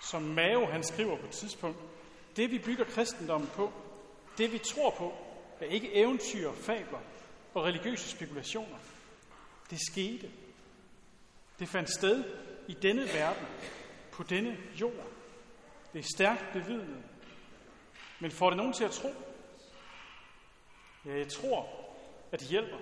Som 0.00 0.22
Mao 0.22 0.66
han 0.66 0.82
skriver 0.84 1.16
på 1.16 1.26
et 1.26 1.32
tidspunkt, 1.32 1.78
det 2.36 2.50
vi 2.50 2.58
bygger 2.58 2.84
kristendommen 2.84 3.50
på, 3.54 3.72
det 4.38 4.52
vi 4.52 4.58
tror 4.58 4.90
på, 4.90 5.14
er 5.60 5.64
ikke 5.64 5.94
eventyr, 5.94 6.52
fabler 6.52 6.98
og 7.54 7.64
religiøse 7.64 8.10
spekulationer. 8.10 8.78
Det 9.70 9.78
skete. 9.90 10.30
Det 11.58 11.68
fandt 11.68 11.90
sted 11.90 12.24
i 12.68 12.72
denne 12.72 13.02
verden, 13.02 13.46
på 14.12 14.22
denne 14.22 14.56
jord. 14.80 15.06
Det 15.92 15.98
er 15.98 16.08
stærkt 16.14 16.44
bevidnet. 16.52 17.02
Men 18.20 18.30
får 18.30 18.50
det 18.50 18.56
nogen 18.56 18.72
til 18.72 18.84
at 18.84 18.90
tro? 18.90 19.08
Ja, 21.04 21.18
jeg 21.18 21.28
tror, 21.28 21.68
at 22.32 22.40
det 22.40 22.48
hjælper. 22.48 22.76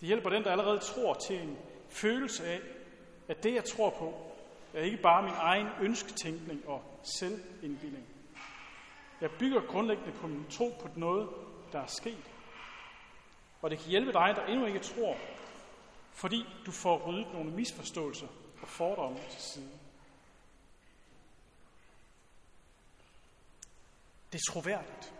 Det 0.00 0.06
hjælper 0.06 0.30
den, 0.30 0.44
der 0.44 0.50
allerede 0.50 0.78
tror 0.78 1.14
til 1.14 1.40
en 1.40 1.58
følelse 1.88 2.46
af, 2.46 2.60
at 3.28 3.42
det, 3.42 3.54
jeg 3.54 3.64
tror 3.64 3.90
på, 3.90 4.27
er 4.74 4.82
ikke 4.82 4.96
bare 4.96 5.22
min 5.22 5.34
egen 5.36 5.68
ønsketænkning 5.80 6.68
og 6.68 7.00
selvindbildning. 7.18 8.06
Jeg 9.20 9.30
bygger 9.38 9.60
grundlæggende 9.60 10.12
på 10.12 10.26
min 10.26 10.46
tro 10.50 10.74
på 10.80 10.88
noget, 10.96 11.28
der 11.72 11.80
er 11.80 11.86
sket. 11.86 12.30
Og 13.62 13.70
det 13.70 13.78
kan 13.78 13.88
hjælpe 13.88 14.12
dig, 14.12 14.32
der 14.36 14.46
endnu 14.46 14.66
ikke 14.66 14.78
tror, 14.78 15.16
fordi 16.12 16.46
du 16.66 16.70
får 16.70 17.06
ryddet 17.06 17.32
nogle 17.32 17.50
misforståelser 17.50 18.26
og 18.62 18.68
fordomme 18.68 19.18
til 19.30 19.42
side. 19.42 19.70
Det 24.32 24.38
er 24.38 24.52
troværdigt. 24.52 25.14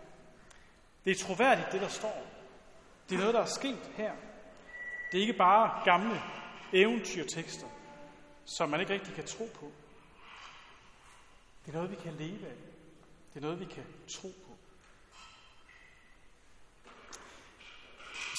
Det 1.05 1.11
er 1.11 1.25
troværdigt, 1.25 1.71
det 1.71 1.81
der 1.81 1.87
står. 1.87 2.25
Det 3.09 3.15
er 3.15 3.19
noget, 3.19 3.33
der 3.33 3.41
er 3.41 3.45
sket 3.45 3.91
her. 3.95 4.13
Det 5.11 5.17
er 5.17 5.21
ikke 5.21 5.37
bare 5.37 5.81
gamle 5.85 6.21
eventyrtekster, 6.73 7.67
som 8.57 8.69
man 8.69 8.79
ikke 8.79 8.93
rigtig 8.93 9.13
kan 9.13 9.25
tro 9.25 9.49
på. 9.59 9.71
Det 11.65 11.71
er 11.71 11.75
noget, 11.75 11.91
vi 11.91 11.95
kan 11.95 12.13
leve 12.13 12.47
af. 12.47 12.55
Det 13.33 13.35
er 13.35 13.41
noget, 13.41 13.59
vi 13.59 13.65
kan 13.65 13.85
tro 14.07 14.27
på. 14.27 14.57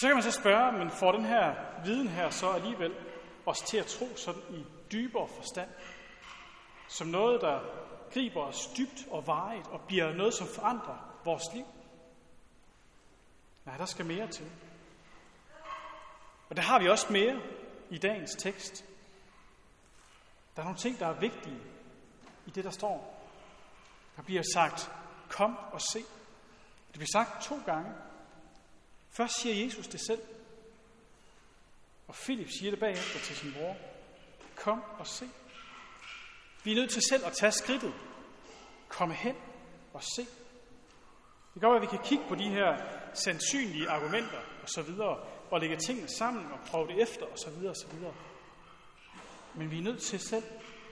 Så 0.01 0.07
kan 0.07 0.15
man 0.15 0.23
så 0.23 0.31
spørge, 0.31 0.73
men 0.73 0.91
får 0.91 1.13
den 1.13 1.25
her 1.25 1.55
viden 1.85 2.09
her 2.09 2.31
så 2.31 2.51
alligevel 2.51 2.95
os 3.47 3.59
til 3.59 3.77
at 3.77 3.87
tro 3.87 4.17
sådan 4.17 4.43
i 4.51 4.65
dybere 4.93 5.29
forstand? 5.29 5.71
Som 6.89 7.07
noget, 7.07 7.41
der 7.41 7.61
griber 8.13 8.43
os 8.43 8.71
dybt 8.77 9.09
og 9.11 9.27
varigt 9.27 9.67
og 9.67 9.81
bliver 9.81 10.13
noget, 10.13 10.35
som 10.35 10.47
forandrer 10.47 11.21
vores 11.25 11.43
liv? 11.55 11.65
Nej, 13.65 13.77
der 13.77 13.85
skal 13.85 14.07
mere 14.07 14.27
til. 14.27 14.51
Og 16.49 16.57
der 16.57 16.63
har 16.63 16.79
vi 16.79 16.89
også 16.89 17.13
mere 17.13 17.41
i 17.91 17.99
dagens 17.99 18.31
tekst. 18.39 18.90
Der 20.57 20.63
er 20.63 20.65
nogle 20.65 20.79
ting, 20.79 20.99
der 20.99 21.07
er 21.07 21.21
vigtige 21.21 21.61
i 22.47 22.51
det, 22.51 22.65
der 22.65 22.71
står. 22.71 23.29
Der 24.17 24.23
bliver 24.23 24.43
sagt, 24.55 24.91
kom 25.29 25.57
og 25.73 25.81
se. 25.93 25.99
Det 26.89 26.99
bliver 26.99 27.09
sagt 27.13 27.43
to 27.43 27.61
gange. 27.67 27.93
Først 29.11 29.41
siger 29.41 29.65
Jesus 29.65 29.87
det 29.87 30.01
selv, 30.07 30.21
og 32.09 32.15
Philip 32.15 32.49
siger 32.59 32.71
det 32.71 32.81
bagefter 32.81 33.21
til 33.21 33.37
sin 33.37 33.53
bror. 33.53 33.77
Kom 34.57 34.83
og 34.99 35.07
se. 35.07 35.29
Vi 36.65 36.73
er 36.73 36.77
nødt 36.77 36.91
til 36.91 37.03
selv 37.09 37.27
at 37.27 37.33
tage 37.33 37.53
skridtet. 37.53 37.95
Komme 38.89 39.15
hen 39.15 39.37
og 39.93 40.03
se. 40.17 40.27
Det 41.55 41.63
gør, 41.63 41.69
at 41.69 41.83
vi 41.83 41.87
kan 41.87 41.99
kigge 42.05 42.25
på 42.29 42.35
de 42.35 42.49
her 42.49 42.77
sandsynlige 43.15 43.89
argumenter 43.89 44.39
og 44.63 44.69
så 44.69 44.83
videre, 44.83 45.19
og 45.51 45.61
lægge 45.61 45.77
tingene 45.77 46.09
sammen 46.19 46.53
og 46.53 46.59
prøve 46.67 46.87
det 46.87 47.03
efter 47.03 47.27
og 47.27 47.39
så 47.39 47.51
videre 47.51 47.71
og 47.71 47.77
så 47.77 47.87
videre. 47.97 48.15
Men 49.55 49.71
vi 49.71 49.79
er 49.79 49.83
nødt 49.83 50.03
til 50.03 50.21
selv 50.21 50.45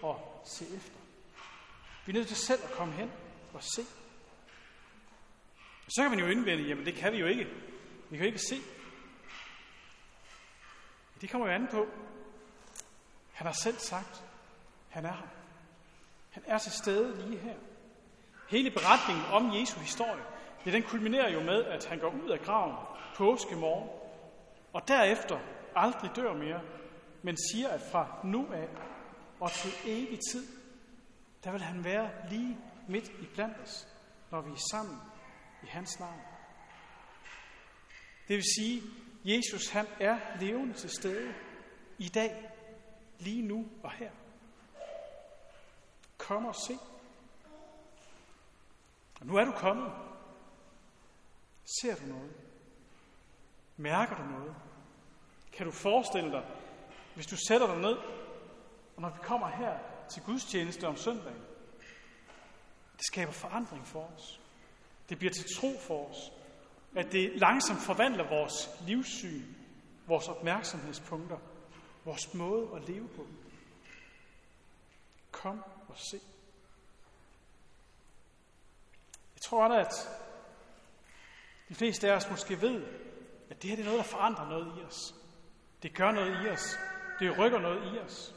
at 0.04 0.14
se 0.44 0.64
efter. 0.64 0.98
Vi 2.06 2.12
er 2.12 2.14
nødt 2.14 2.28
til 2.28 2.36
selv 2.36 2.60
at 2.64 2.70
komme 2.70 2.94
hen 2.94 3.10
og 3.54 3.62
se. 3.62 3.82
Så 5.88 6.02
kan 6.02 6.10
man 6.10 6.20
jo 6.20 6.26
indvende, 6.26 6.64
jamen 6.64 6.86
det 6.86 6.94
kan 6.94 7.12
vi 7.12 7.18
jo 7.18 7.26
ikke. 7.26 7.44
Vi 8.10 8.16
kan 8.16 8.26
jo 8.26 8.32
ikke 8.32 8.44
se. 8.48 8.60
Det 11.20 11.30
kommer 11.30 11.46
jo 11.46 11.54
an 11.54 11.68
på. 11.70 11.86
Han 13.32 13.46
har 13.46 13.54
selv 13.54 13.78
sagt, 13.78 14.24
han 14.88 15.04
er 15.04 15.12
her. 15.12 15.28
Han 16.30 16.42
er 16.46 16.58
til 16.58 16.72
stede 16.72 17.28
lige 17.28 17.38
her. 17.38 17.54
Hele 18.48 18.70
beretningen 18.70 19.24
om 19.24 19.54
Jesu 19.54 19.80
historie, 19.80 20.22
ja, 20.66 20.70
den 20.70 20.82
kulminerer 20.82 21.30
jo 21.30 21.40
med, 21.40 21.64
at 21.64 21.84
han 21.84 21.98
går 21.98 22.14
ud 22.24 22.30
af 22.30 22.40
graven 22.40 22.76
påskemorgen, 23.16 23.88
og 24.72 24.88
derefter 24.88 25.38
aldrig 25.76 26.10
dør 26.16 26.32
mere, 26.32 26.60
men 27.22 27.36
siger, 27.52 27.68
at 27.68 27.80
fra 27.92 28.20
nu 28.24 28.52
af 28.52 28.68
og 29.40 29.52
til 29.52 29.70
evig 29.84 30.18
tid, 30.32 30.46
der 31.44 31.52
vil 31.52 31.60
han 31.60 31.84
være 31.84 32.10
lige 32.30 32.58
midt 32.88 33.08
i 33.08 33.26
blandt 33.34 33.58
os, 33.58 33.88
når 34.30 34.40
vi 34.40 34.50
er 34.50 34.68
sammen 34.70 34.96
i 35.62 35.66
hans 35.66 36.00
navn. 36.00 36.20
Det 38.28 38.36
vil 38.36 38.44
sige, 38.56 38.82
Jesus 39.24 39.68
han 39.68 39.86
er 40.00 40.18
levende 40.40 40.74
til 40.74 40.90
stede 40.90 41.34
i 41.98 42.08
dag, 42.08 42.50
lige 43.18 43.42
nu 43.42 43.66
og 43.82 43.90
her. 43.90 44.10
Kom 46.18 46.46
og 46.46 46.54
se. 46.54 46.78
Og 49.20 49.26
nu 49.26 49.36
er 49.36 49.44
du 49.44 49.52
kommet. 49.52 49.92
Ser 51.80 51.94
du 51.94 52.06
noget? 52.06 52.32
Mærker 53.76 54.16
du 54.16 54.22
noget? 54.22 54.54
Kan 55.52 55.66
du 55.66 55.72
forestille 55.72 56.32
dig, 56.32 56.46
hvis 57.18 57.26
du 57.26 57.36
sætter 57.48 57.66
dig 57.66 57.76
ned, 57.76 57.96
og 58.96 59.02
når 59.02 59.10
vi 59.10 59.18
kommer 59.22 59.48
her 59.48 59.78
til 60.10 60.22
gudstjeneste 60.22 60.86
om 60.86 60.96
søndagen, 60.96 61.42
det 62.96 63.06
skaber 63.06 63.32
forandring 63.32 63.86
for 63.86 64.10
os. 64.16 64.40
Det 65.08 65.18
bliver 65.18 65.32
til 65.32 65.56
tro 65.56 65.72
for 65.80 66.10
os. 66.10 66.32
At 66.96 67.12
det 67.12 67.32
langsomt 67.36 67.80
forvandler 67.80 68.28
vores 68.28 68.70
livssyn, 68.86 69.44
vores 70.06 70.28
opmærksomhedspunkter, 70.28 71.38
vores 72.04 72.34
måde 72.34 72.68
at 72.76 72.88
leve 72.88 73.08
på. 73.08 73.26
Kom 75.30 75.64
og 75.88 75.94
se. 75.96 76.20
Jeg 79.34 79.40
tror 79.42 79.68
godt, 79.68 79.86
at 79.86 79.94
de 81.68 81.74
fleste 81.74 82.10
af 82.10 82.16
os 82.16 82.30
måske 82.30 82.60
ved, 82.60 82.84
at 83.50 83.62
det 83.62 83.70
her 83.70 83.76
det 83.76 83.82
er 83.82 83.86
noget, 83.86 84.04
der 84.04 84.10
forandrer 84.10 84.48
noget 84.48 84.80
i 84.80 84.84
os. 84.84 85.14
Det 85.82 85.94
gør 85.94 86.10
noget 86.10 86.44
i 86.44 86.48
os. 86.48 86.78
Det 87.20 87.38
rykker 87.38 87.58
noget 87.58 87.94
i 87.94 87.98
os. 87.98 88.34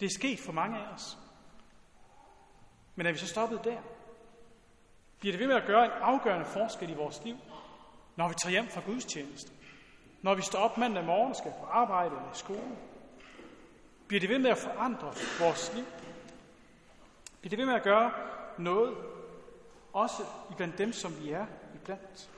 Det 0.00 0.06
er 0.06 0.10
sket 0.18 0.40
for 0.40 0.52
mange 0.52 0.78
af 0.78 0.94
os. 0.94 1.18
Men 2.94 3.06
er 3.06 3.12
vi 3.12 3.18
så 3.18 3.26
stoppet 3.26 3.64
der? 3.64 3.80
Bliver 5.20 5.32
det 5.32 5.40
ved 5.40 5.46
med 5.46 5.56
at 5.56 5.66
gøre 5.66 5.84
en 5.84 5.90
afgørende 5.90 6.46
forskel 6.46 6.90
i 6.90 6.94
vores 6.94 7.24
liv, 7.24 7.36
når 8.16 8.28
vi 8.28 8.34
tager 8.34 8.50
hjem 8.50 8.68
fra 8.68 8.80
gudstjeneste? 8.86 9.52
Når 10.22 10.34
vi 10.34 10.42
står 10.42 10.58
op 10.58 10.78
mandag 10.78 11.04
morgen 11.04 11.30
og 11.30 11.36
skal 11.36 11.52
på 11.60 11.66
arbejde 11.66 12.16
eller 12.16 12.32
i 12.32 12.36
skole? 12.36 12.76
Bliver 14.08 14.20
det 14.20 14.28
ved 14.28 14.38
med 14.38 14.50
at 14.50 14.58
forandre 14.58 15.06
vores 15.40 15.72
liv? 15.74 15.84
Bliver 17.40 17.50
det 17.50 17.58
ved 17.58 17.66
med 17.66 17.74
at 17.74 17.82
gøre 17.82 18.12
noget, 18.58 18.96
også 19.92 20.22
blandt 20.56 20.78
dem, 20.78 20.92
som 20.92 21.22
vi 21.22 21.30
er 21.30 21.46
iblandt? 21.74 22.30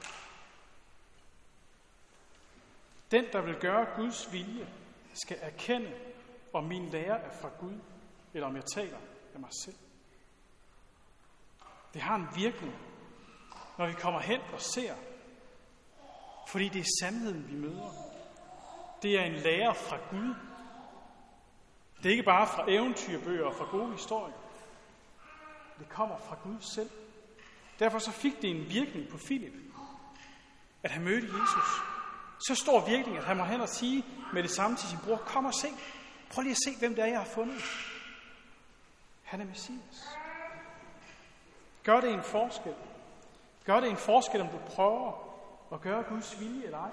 Den, 3.11 3.25
der 3.33 3.41
vil 3.41 3.55
gøre 3.55 3.87
Guds 3.97 4.33
vilje, 4.33 4.67
skal 5.15 5.39
erkende, 5.41 5.93
om 6.53 6.65
min 6.65 6.89
lære 6.89 7.21
er 7.21 7.31
fra 7.41 7.51
Gud, 7.61 7.79
eller 8.35 8.49
om 8.49 8.57
jeg 8.57 8.65
taler 8.65 8.99
af 9.35 9.41
mig 9.41 9.51
selv. 9.65 9.77
Det 11.95 12.03
har 12.03 12.17
en 12.17 12.29
virkning 12.37 12.75
når 13.79 13.87
vi 13.87 13.93
kommer 13.93 14.21
hen 14.21 14.41
og 14.53 14.61
ser. 14.61 14.95
Fordi 16.49 16.69
det 16.69 16.81
er 16.81 16.91
sandheden, 17.01 17.49
vi 17.49 17.57
møder. 17.57 17.91
Det 19.03 19.19
er 19.19 19.25
en 19.25 19.35
lærer 19.35 19.73
fra 19.73 19.97
Gud. 20.11 20.35
Det 21.97 22.07
er 22.07 22.11
ikke 22.11 22.23
bare 22.23 22.47
fra 22.47 22.65
eventyrbøger 22.69 23.45
og 23.45 23.55
fra 23.55 23.65
gode 23.71 23.93
historier. 23.93 24.35
Det 25.79 25.89
kommer 25.89 26.19
fra 26.19 26.37
Gud 26.43 26.61
selv. 26.75 26.91
Derfor 27.79 27.99
så 27.99 28.11
fik 28.11 28.43
det 28.43 28.51
en 28.51 28.71
virkning 28.71 29.09
på 29.09 29.19
Filip, 29.19 29.53
at 30.83 30.91
han 30.91 31.05
mødte 31.05 31.27
Jesus. 31.27 31.92
Så 32.47 32.55
stor 32.55 32.87
virkning, 32.87 33.17
at 33.17 33.25
han 33.25 33.37
må 33.37 33.45
hen 33.45 33.61
og 33.61 33.69
sige 33.69 34.05
med 34.33 34.43
det 34.43 34.51
samme 34.51 34.77
til 34.77 34.89
sin 34.89 34.99
bror, 35.05 35.17
kom 35.17 35.45
og 35.45 35.55
se. 35.55 35.69
Prøv 36.31 36.43
lige 36.43 36.51
at 36.51 36.59
se, 36.65 36.79
hvem 36.79 36.95
det 36.95 37.05
er, 37.05 37.09
jeg 37.09 37.19
har 37.19 37.25
fundet. 37.25 37.63
Han 39.23 39.41
er 39.41 39.45
Messias. 39.45 40.19
Gør 41.83 42.01
det 42.01 42.11
en 42.11 42.23
forskel. 42.23 42.75
Gør 43.65 43.81
det 43.81 43.91
en 43.91 43.97
forskel, 43.97 44.41
om 44.41 44.49
du 44.49 44.59
prøver 44.59 45.13
at 45.73 45.81
gøre 45.81 46.03
Guds 46.03 46.41
vilje 46.41 46.65
eller 46.65 46.79
ej. 46.79 46.91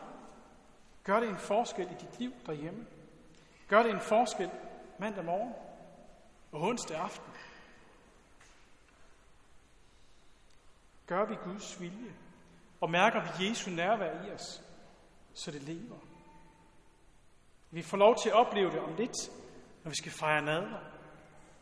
Gør 1.03 1.20
det 1.20 1.29
en 1.29 1.38
forskel 1.38 1.86
i 1.91 1.94
dit 1.94 2.20
liv 2.20 2.34
derhjemme. 2.46 2.86
Gør 3.68 3.84
det 3.84 3.91
en 3.91 4.01
forskel 4.01 4.51
mandag 5.00 5.25
morgen 5.25 5.53
og 6.51 6.62
onsdag 6.62 6.98
aften. 6.98 7.34
Gør 11.08 11.25
vi 11.25 11.36
Guds 11.44 11.82
vilje, 11.82 12.13
og 12.82 12.89
mærker 12.89 13.22
vi 13.22 13.50
Jesu 13.50 13.70
nærvær 13.70 14.25
i 14.25 14.32
os, 14.32 14.62
så 15.33 15.51
det 15.51 15.62
lever. 15.62 15.98
Vi 17.71 17.81
får 17.81 17.98
lov 17.98 18.15
til 18.15 18.29
at 18.29 18.36
opleve 18.36 18.71
det 18.71 18.79
om 18.79 18.95
lidt, 18.95 19.31
når 19.83 19.89
vi 19.89 19.95
skal 19.95 20.12
fejre 20.12 20.41
nadver. 20.41 20.79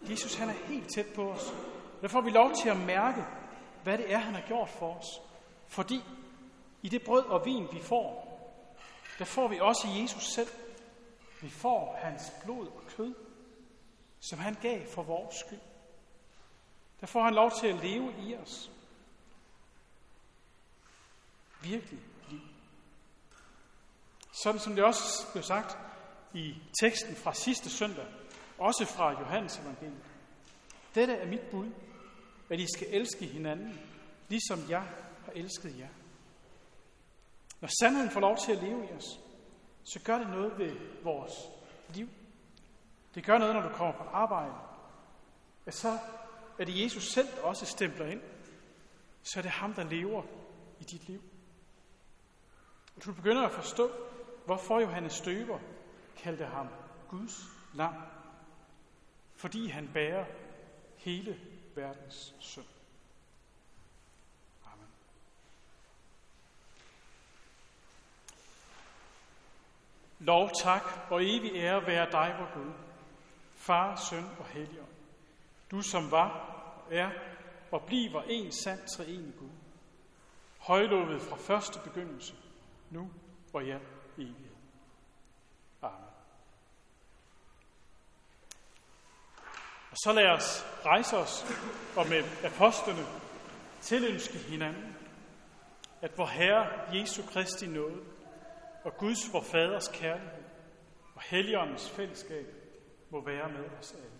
Jesus 0.02 0.36
han 0.36 0.50
er 0.50 0.54
helt 0.54 0.94
tæt 0.96 1.14
på 1.16 1.32
os. 1.32 1.54
Der 2.02 2.08
får 2.08 2.22
vi 2.22 2.30
lov 2.30 2.52
til 2.54 2.70
at 2.70 2.78
mærke, 2.78 3.26
hvad 3.84 3.98
det 3.98 4.14
er, 4.14 4.18
han 4.18 4.34
har 4.34 4.48
gjort 4.48 4.70
for 4.70 4.94
os. 4.94 5.22
Fordi 5.68 6.04
i 6.82 6.90
det 6.90 7.04
brød 7.06 7.26
og 7.26 7.46
vin, 7.46 7.68
vi 7.72 7.82
får, 7.82 8.28
der 9.20 9.26
får 9.26 9.48
vi 9.48 9.60
også 9.60 9.88
Jesus 10.02 10.24
selv. 10.24 10.50
Vi 11.42 11.50
får 11.50 12.00
hans 12.02 12.32
blod 12.44 12.68
og 12.68 12.84
kød, 12.98 13.16
som 14.20 14.40
han 14.40 14.56
gav 14.62 14.88
for 14.88 15.04
vores 15.04 15.36
skyld. 15.36 15.60
Der 17.02 17.08
får 17.08 17.24
han 17.24 17.34
lov 17.34 17.52
til 17.60 17.68
at 17.68 17.84
leve 17.84 18.14
i 18.20 18.36
os. 18.36 18.72
Virkelig. 21.62 22.00
Sådan 24.44 24.60
som 24.60 24.76
det 24.76 24.84
også 24.84 25.32
blev 25.32 25.44
sagt 25.44 25.78
i 26.34 26.56
teksten 26.82 27.16
fra 27.16 27.34
sidste 27.34 27.70
søndag, 27.70 28.06
også 28.58 28.86
fra 28.86 29.20
Johannes 29.20 29.58
evangeliet. 29.58 30.04
Dette 30.96 31.14
er 31.14 31.28
mit 31.28 31.42
bud, 31.52 31.72
at 32.50 32.60
I 32.60 32.66
skal 32.76 32.88
elske 32.92 33.26
hinanden, 33.26 33.80
ligesom 34.30 34.60
jeg 34.70 34.82
har 35.26 35.32
elsket 35.36 35.80
jer. 35.80 35.90
Når 37.62 37.70
sandheden 37.82 38.12
får 38.12 38.20
lov 38.20 38.38
til 38.46 38.52
at 38.52 38.64
leve 38.64 38.86
i 38.86 38.94
os, 38.94 39.20
så 39.84 40.00
gør 40.00 40.18
det 40.18 40.30
noget 40.30 40.58
ved 40.58 40.76
vores 41.04 41.34
liv. 41.90 42.10
Det 43.16 43.26
gør 43.26 43.38
noget, 43.38 43.56
når 43.56 43.62
du 43.62 43.76
kommer 43.76 43.98
på 43.98 44.04
arbejde. 44.04 44.54
At 45.66 45.74
så 45.74 46.00
er 46.60 46.66
det 46.66 46.84
Jesus 46.84 47.04
selv, 47.14 47.28
der 47.36 47.42
også 47.42 47.66
stempler 47.66 48.06
ind. 48.06 48.22
Så 49.24 49.40
er 49.40 49.42
det 49.42 49.52
ham, 49.52 49.74
der 49.74 49.84
lever 49.84 50.24
i 50.80 50.84
dit 50.84 51.08
liv. 51.08 51.22
Og 52.96 53.06
du 53.06 53.14
begynder 53.14 53.44
at 53.44 53.52
forstå, 53.52 53.92
hvorfor 54.48 54.80
Johannes 54.80 55.14
Støber 55.14 55.60
kaldte 56.18 56.46
ham 56.46 56.68
Guds 57.10 57.42
lam. 57.74 57.94
Fordi 59.36 59.68
han 59.68 59.90
bærer 59.94 60.26
hele 60.96 61.40
verdens 61.76 62.36
synd. 62.40 62.66
Amen. 64.66 64.88
Lov, 70.20 70.50
tak 70.64 70.84
og 71.10 71.24
evig 71.24 71.56
ære 71.56 71.88
være 71.88 72.12
dig, 72.12 72.36
vor 72.40 72.54
Gud, 72.54 72.74
Far, 73.56 73.96
Søn 73.96 74.26
og 74.40 74.46
Helligånd. 74.46 74.92
Du 75.72 75.82
som 75.82 76.12
var, 76.12 76.56
er 76.92 77.10
og 77.72 77.84
bliver 77.88 78.24
en 78.24 78.52
sand 78.52 78.80
treenig 78.98 79.34
Gud. 79.40 79.50
Højlovet 80.58 81.22
fra 81.22 81.36
første 81.36 81.80
begyndelse, 81.84 82.36
nu 82.90 83.12
og 83.54 83.66
ja 83.66 83.80
evighed. 84.18 84.56
Amen. 85.82 86.08
Og 89.92 89.98
så 89.98 90.14
lad 90.14 90.28
os 90.28 90.66
rejse 90.86 91.18
os 91.18 91.46
og 91.96 92.08
med 92.10 92.24
apostlene 92.44 93.06
tilønske 93.82 94.38
hinanden, 94.38 94.96
at 96.02 96.18
vor 96.18 96.26
Herre 96.26 96.68
Jesu 96.94 97.22
Kristi 97.22 97.68
nåde 97.68 98.04
og 98.84 98.98
Guds 98.98 99.34
vor 99.34 99.42
Faders 99.42 99.88
kærlighed 99.88 100.44
og 101.16 101.22
Helligåndens 101.22 101.90
fællesskab 101.90 102.46
må 103.10 103.26
være 103.26 103.50
med 103.50 103.70
os 103.80 103.92
alle. 103.92 104.17